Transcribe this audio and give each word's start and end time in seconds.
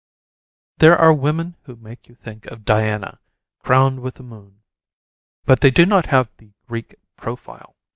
There 0.79 0.97
are 0.97 1.13
women 1.13 1.57
who 1.65 1.75
make 1.75 2.07
you 2.07 2.15
think 2.15 2.47
of 2.47 2.65
Diana, 2.65 3.19
crowned 3.59 3.99
with 3.99 4.15
the 4.15 4.23
moon. 4.23 4.63
But 5.45 5.59
they 5.61 5.69
do 5.69 5.85
not 5.85 6.07
have 6.07 6.31
the 6.37 6.53
"Greek 6.67 6.95
profile." 7.17 7.75